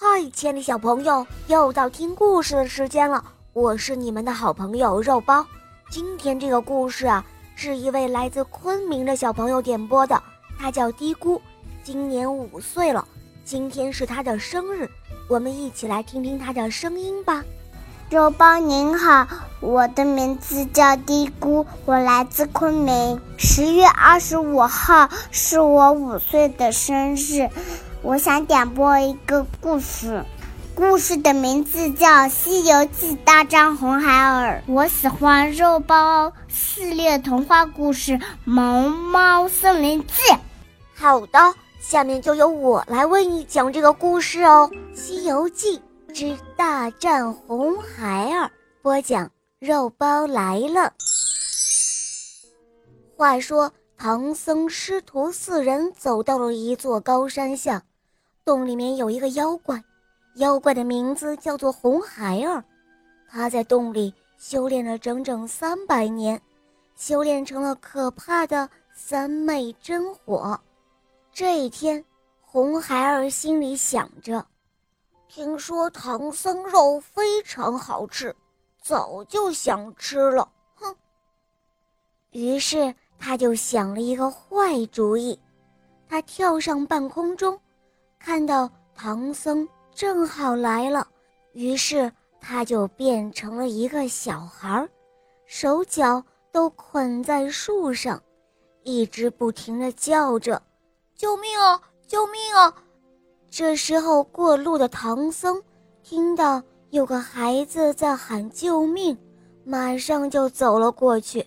[0.00, 3.20] 嗨，亲爱的小朋友，又到听故事的时间了。
[3.52, 5.44] 我是你们的好朋友肉包。
[5.90, 7.24] 今天这个故事啊，
[7.56, 10.22] 是一位来自昆明的小朋友点播的，
[10.56, 11.40] 他叫嘀咕，
[11.82, 13.04] 今年五岁了。
[13.44, 14.88] 今天是他的生日，
[15.26, 17.42] 我们一起来听听他的声音吧。
[18.08, 19.26] 肉包您好，
[19.58, 23.20] 我的名字叫嘀咕，我来自昆明。
[23.36, 27.50] 十月二十五号是我五岁的生日。
[28.08, 30.24] 我想点播一个故事，
[30.74, 34.62] 故事的名字叫《西游记大战红孩儿》。
[34.72, 38.12] 我喜欢肉包系列童话故事
[38.44, 40.14] 《萌猫森林记》。
[40.94, 45.78] 好的，下面就由我来为你讲这个故事哦，《西游记
[46.14, 48.46] 之大战红孩儿》。
[48.80, 50.94] 播讲肉包来了。
[53.18, 53.70] 话说。
[54.00, 57.82] 唐僧师徒四人走到了一座高山下，
[58.48, 59.78] 洞里面有一个妖怪，
[60.36, 62.64] 妖怪的名字叫做红孩儿。
[63.28, 66.40] 他在洞里修炼了整整三百年，
[66.96, 70.58] 修炼成了可怕的三昧真火。
[71.30, 72.02] 这一天，
[72.40, 74.42] 红孩儿心里想着：
[75.28, 78.34] 听说唐僧肉非常好吃，
[78.80, 80.50] 早就想吃了。
[80.74, 80.96] 哼！
[82.30, 82.94] 于是。
[83.20, 85.36] 他就想了一个坏主意，
[86.08, 87.60] 他跳上半空中，
[88.18, 91.06] 看到唐僧正好来了，
[91.52, 94.86] 于是他就变成了一个小孩，
[95.46, 98.22] 手脚都捆在树上，
[98.82, 100.60] 一直不停地叫着
[101.16, 101.80] ：“救命啊！
[102.06, 102.74] 救命啊！”
[103.50, 105.62] 这时候过路的唐僧
[106.02, 109.16] 听到有个孩子在喊救命，
[109.64, 111.46] 马上就走了过去，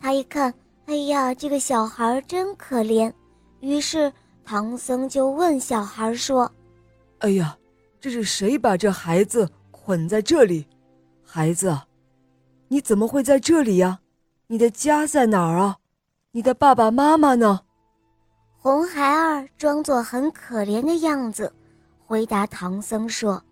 [0.00, 0.52] 他一看。
[0.86, 3.12] 哎呀，这个小孩真可怜。
[3.60, 4.10] 于是
[4.48, 6.50] 唐僧就问小孩说
[7.20, 7.54] ：“哎呀，
[8.00, 10.66] 这是谁把这孩子捆在这里？
[11.22, 11.78] 孩子，
[12.68, 14.00] 你怎么会在这里呀？
[14.46, 15.76] 你的家在哪儿啊？
[16.30, 17.60] 你的爸爸妈妈呢？”
[18.56, 21.52] 红孩儿装作很可怜的样子，
[22.06, 23.44] 回答唐僧说：“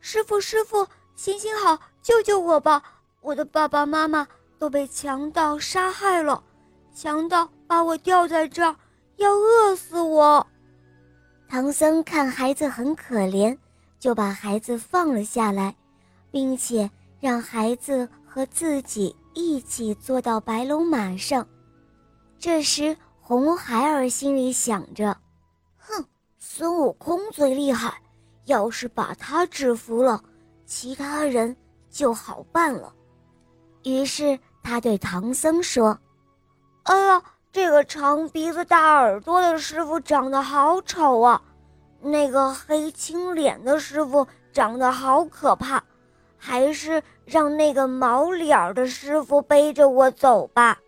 [0.00, 0.84] 师傅，师傅，
[1.14, 2.82] 行行好，救救我吧！
[3.20, 4.26] 我的爸爸妈妈……”
[4.58, 6.42] 都被强盗杀害了，
[6.92, 8.74] 强盗把我吊在这儿，
[9.16, 10.46] 要饿死我。
[11.48, 13.56] 唐僧看孩子很可怜，
[13.98, 15.74] 就把孩子放了下来，
[16.30, 21.46] 并且让孩子和自己一起坐到白龙马上。
[22.38, 25.16] 这时，红孩儿心里想着
[25.78, 26.04] ：“哼，
[26.38, 28.02] 孙悟空最厉害，
[28.46, 30.22] 要是把他制服了，
[30.66, 31.56] 其他人
[31.88, 32.92] 就好办了。”
[33.84, 35.96] 于是他对唐僧说
[36.84, 37.22] ：“哎呀，
[37.54, 41.40] 这个长鼻子大耳朵的师傅长得好丑啊，
[42.00, 45.80] 那个黑青脸的师傅长得好可怕，
[46.36, 50.78] 还是让那个毛脸的师傅背着我走吧。”